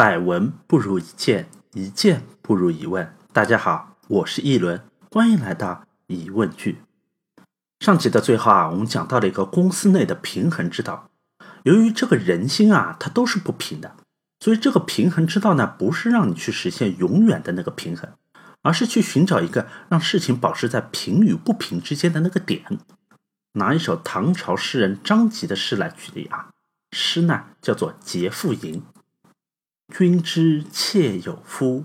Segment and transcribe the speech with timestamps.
[0.00, 3.14] 百闻不如一见，一见不如一问。
[3.34, 6.78] 大家好，我是一轮，欢迎来到疑问句。
[7.80, 11.10] 上集的最后啊，我们讲到了一个公司内的平衡之道。
[11.64, 13.94] 由于这个人心啊，它都是不平的，
[14.42, 18.10] 所以这个平衡之道呢，不是让你去实现永远的那个平衡，
[18.62, 22.78] 而是去寻找一个让事情保持在平与不平之间的那个点。
[23.52, 26.48] 拿一首唐朝诗人张籍的诗来举例啊，
[26.90, 28.76] 诗呢叫做《节妇吟》
[30.00, 31.84] ：“君知妾有夫，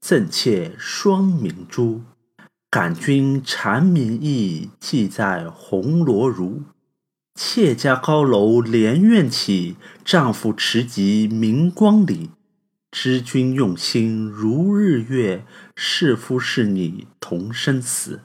[0.00, 2.00] 赠妾双明珠。
[2.70, 6.62] 感君缠绵意，寄在红罗襦。
[7.34, 12.30] 妾家高楼连苑起，丈夫持戟明光里。
[12.90, 15.44] 知君用心如日月，
[15.76, 18.22] 是夫是女同生死。”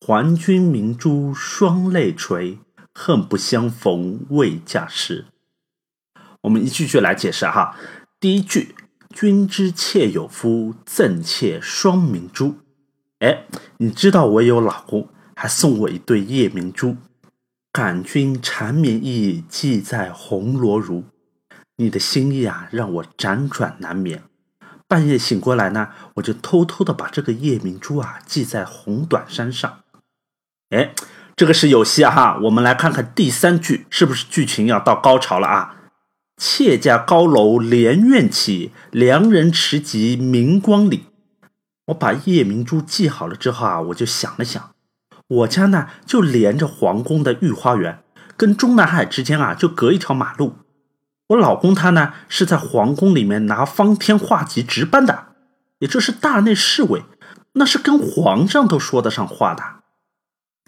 [0.00, 2.60] 还君明珠双泪垂，
[2.94, 5.26] 恨不相逢未嫁时。
[6.40, 7.76] 我们一句句来解释哈。
[8.24, 8.74] 第一句，
[9.10, 12.56] 君知妾有夫，赠妾双明珠。
[13.18, 13.44] 哎，
[13.76, 16.96] 你知道我有老公，还送我一对夜明珠。
[17.70, 21.02] 感君缠绵意，寄在红罗襦。
[21.76, 24.22] 你的心意啊，让我辗转难眠。
[24.88, 29.80] 半夜醒过来呢，我就偷偷的把这个夜明珠啊系在红短衫上。
[30.70, 30.94] 哎，
[31.36, 32.10] 这个是有戏啊！
[32.10, 35.76] 哈，我们来看看第三句，是不是剧情要到高潮了啊？
[36.36, 41.04] 妾家高楼连苑起，良人持戟明光里。
[41.86, 44.74] 我把夜明珠记好了之后啊，我就想了想，
[45.28, 48.00] 我家呢就连着皇宫的御花园，
[48.36, 50.56] 跟中南海之间啊就隔一条马路。
[51.28, 55.28] 我老公他呢是在皇宫里面拿方天画戟值班的，
[55.78, 57.04] 也就是大内侍卫，
[57.52, 59.62] 那是跟皇上都说得上话的。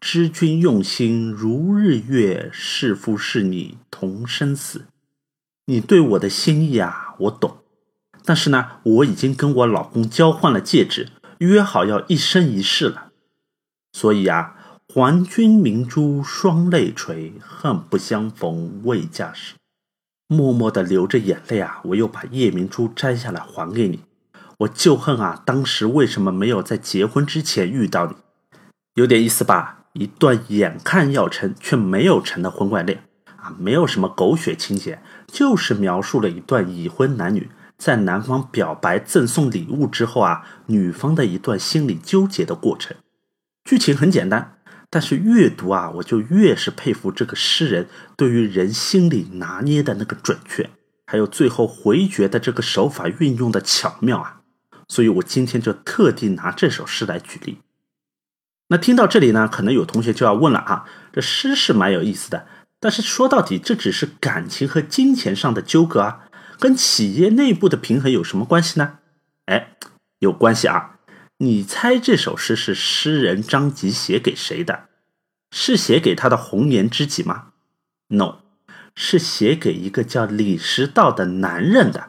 [0.00, 4.86] 知君用心如日月，是夫是女同生死。
[5.72, 7.56] 你对我的心意啊，我懂。
[8.26, 13.08] 但是呢，我已经跟我老公交换了戒指，约好要一生一世了。
[13.90, 14.54] 所以啊，
[14.86, 19.54] 还君明珠双泪垂，恨不相逢未嫁时。
[20.28, 24.00] 默默的流着眼泪啊，我又把夜明珠摘下来还给你。
[24.58, 28.14] 我就恨啊，当时为什么没有在结婚之前遇到你？
[28.96, 29.86] 有点意思吧？
[29.94, 33.04] 一段眼看要成却没有成的婚外恋
[33.42, 42.96] 啊，没有什么狗血情节，就是描述了一段已婚男女在男方表白赠送礼物之后啊，女方的一段心理纠结的过程。
[43.64, 44.58] 剧情很简单，
[44.88, 50.70] 但是越读啊，我就越是佩服这个诗人对于人心理拿捏的那个准确，
[51.06, 54.40] 还有最后回绝的这个手法运用的巧妙啊。
[54.88, 57.58] 所以我今天就特地拿这首诗来举例。
[58.68, 62.46] 那听到这里呢，可能有同学就要问了啊，这诗是蛮有意思的，
[62.82, 66.22] 但是说到底，这只是感情和金钱上的纠葛啊，
[66.58, 68.98] 跟企业内部的平衡有什么关系呢？
[69.46, 69.76] 哎，
[70.18, 70.96] 有关系啊！
[71.38, 74.88] 你猜这首诗是诗人张籍写给谁的？
[75.52, 77.50] 是写给他的红颜知己吗
[78.08, 78.38] ？No，
[78.96, 82.08] 是写给一个叫李师道的男人的。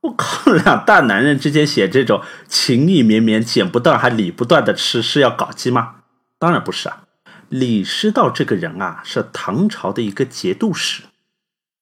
[0.00, 0.50] 我靠！
[0.64, 6.02] 两大男人之间写这种情意绵绵、剪不断还理不断的诗，是要搞基吗？
[6.40, 7.04] 当然不是啊！
[7.48, 11.04] 李师道这个人啊，是唐朝的一个节度使。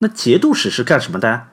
[0.00, 1.48] 那节度使是干什么的？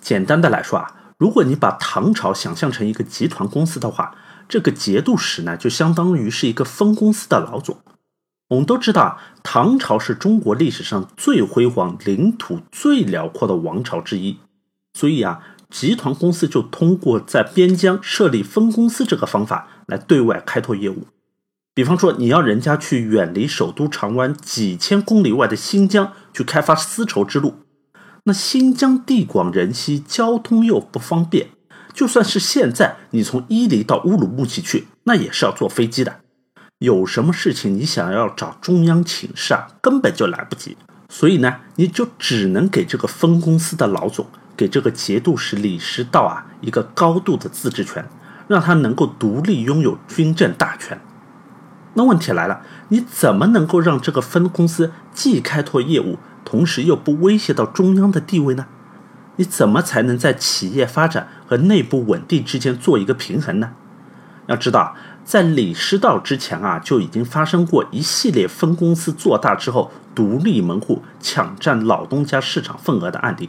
[0.00, 4.16] 简单的来说啊，如果你把唐朝想象成一个集团公司的话，
[4.48, 7.78] 这个节度使呢，就相当于是一个分公司的老总。
[8.48, 14.38] 我们都知道，唐朝是中国历史上最辉煌、领土最辽阔的王朝之一，
[14.92, 15.42] 所以啊。
[15.70, 21.08] 集团公司就通过在边疆设立分公司这个方法来对外开拓业务。
[21.74, 27.54] 比方说，你要人家去远离首都长安几千公里外的新疆去开发丝绸之路，
[28.22, 31.48] 那新疆地广人稀，交通又不方便，
[31.92, 36.20] 就算是现在你从伊犁到乌鲁木齐去，那也是要坐飞机的。
[36.78, 40.76] 有什么事情你想要找中央请示啊，根本就来不及。
[41.08, 44.26] 所以呢，你就只能给这个分公司的老总。
[44.56, 48.08] 给这个节度使李师道啊一个高度的自治权，
[48.46, 51.00] 让他能够独立拥有军政大权。
[51.94, 58.66] 那问题来了，你怎么能够让这个分公司既开拓业务，同时又不威胁到中央的地位呢？
[59.36, 63.72] 你怎么才能在企业发展和内部稳定之间做一个平衡呢？
[64.46, 64.94] 要知道，
[65.24, 73.48] 在李师道之前啊，就已经发生过一系列分公司做大之后独立门户抢占老东家市场份额的案例。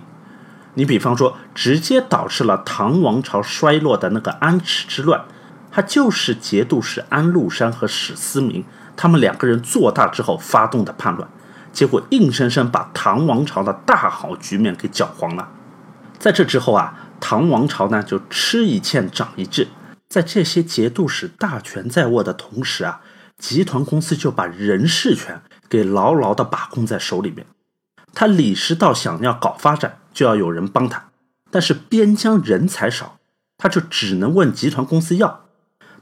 [0.75, 5.25] 你比方说，直接导致了唐王朝衰落的那个安史之乱，
[5.75, 8.63] 他就是节度使安禄山和史思明
[8.95, 11.27] 他们两个人做大之后发动的叛乱，
[11.73, 15.49] 结果硬生生把唐王朝的大好局面给搅黄了。
[16.17, 19.67] 在这之后啊，唐王朝呢就吃一堑长一智，
[20.07, 23.01] 在这些节度使大权在握的同时啊，
[23.37, 27.45] 集团公司就把人事权给牢牢的把控在手里面。
[28.13, 31.09] 他李师道想要搞发展，就要有人帮他，
[31.51, 33.17] 但是边疆人才少，
[33.57, 35.41] 他就只能问集团公司要。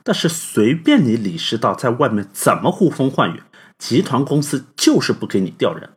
[0.04, 3.42] 但是随便你李师道在外面怎么呼风唤雨，
[3.78, 5.92] 集团公司就是不给你调人。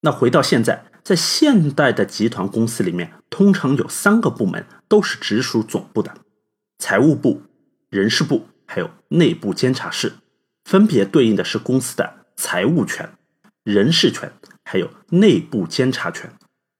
[0.00, 6.14] 那回到现在，在现代的集团公司里面，通常有三个部门都是直属总部的：
[6.78, 7.42] 财务部、
[7.90, 10.12] 人事部，还有内部监察室，
[10.64, 13.10] 分别对应的是公司的财务权、
[13.62, 14.32] 人事权。
[14.66, 16.32] 还有内部监察权，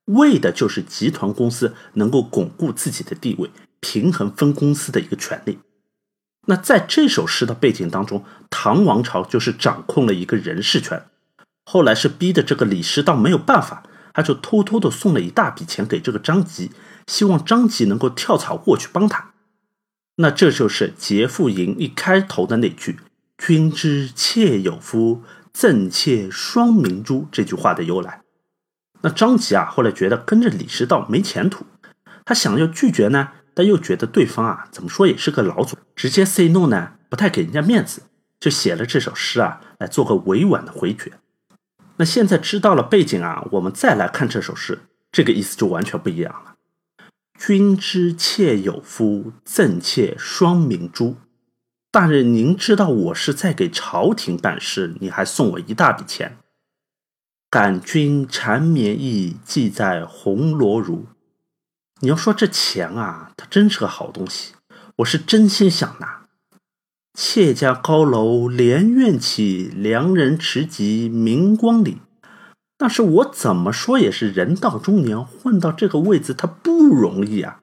[0.06, 3.50] 为的就是集团公司能够巩固自己的地位，
[3.80, 5.58] 平衡分公司的一个权利。
[6.46, 11.04] 那在这首诗的背景当中，唐王朝就是掌控了一个人事权，
[11.64, 13.82] 后来是逼的这个李师道没有办法，
[14.12, 16.70] 他就偷偷的送了一大笔钱给这个张吉，
[17.06, 19.32] 希望张吉能够跳槽过去帮他。
[20.16, 23.00] 那这就是《劫富营》一开头的那句
[23.38, 25.22] ：“君之妾有夫。”
[25.54, 28.22] 赠妾双明珠这句话的由来，
[29.02, 31.64] 那张吉啊，后来觉得跟着李师道没前途，
[32.24, 38.02] 他想要拒绝呢，但又觉得对方啊，怎么说也是个老总，直接 say no 呢，不太给人家面子，
[38.40, 41.12] 就写了这首诗啊，来做个委婉的回绝。
[41.96, 44.80] 那现在知道了背景啊，我们再来看这首诗，
[45.12, 46.56] 这个意思就完全不一样了。
[47.38, 51.16] 君之妾有夫，赠妾双明珠。
[51.92, 56.36] 大人，您知道我是在给朝廷办事，你还送我一大笔钱。
[57.48, 61.04] 感君缠绵意，寄在红罗襦。
[62.00, 64.54] 你要说这钱啊，真是个好东西，
[64.96, 66.22] 我是真心想拿。
[67.16, 71.98] 妾家高楼连苑起，良人持级明光里。
[72.76, 77.60] 但是我怎么说也是人到中年，混到这个位子，他不容易啊。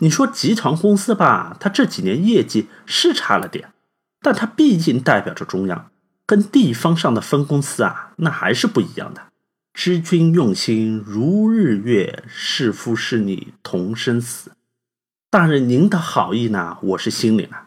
[0.00, 3.72] 你说集团公司吧，他这几年业绩是差了点，
[4.20, 5.90] 但他毕竟代表着中央，
[6.26, 9.28] 跟地方上的分公司啊，那还是不一样的。
[9.72, 14.50] 知君用心如日月，是夫是女同生死。
[15.34, 17.66] 大人您的好意呢，我是心领了，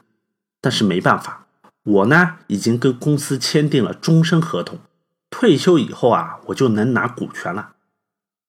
[0.62, 1.48] 但是没办法，
[1.84, 4.80] 我呢已经跟公司签订了终身合同，
[5.30, 7.74] 退休以后啊，我就能拿股权了，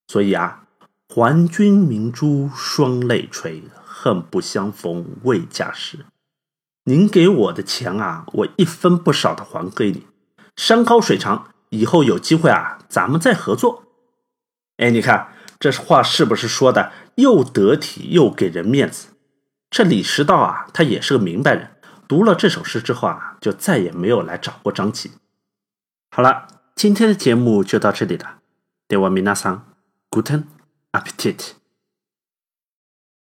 [0.07, 0.63] 所以啊。
[1.09, 6.07] 还君明珠双泪垂，恨不相逢未嫁时。
[6.85, 10.07] 您给我的钱啊，我一分不少的还给你。
[10.55, 13.83] 山高水长，以后有机会啊，咱们再合作。
[14.77, 19.08] 哎，你看这话是不是说的又得体又给人面子？
[19.70, 21.72] 这李师道啊，他也是个明白人。
[22.08, 25.12] 读了这首诗之后啊，就再也没有来找过张琪。
[26.12, 28.40] 好了，今天的节目就到这里了。
[28.88, 29.62] では皆さん、
[30.12, 30.44] guten
[30.92, 31.54] Appetit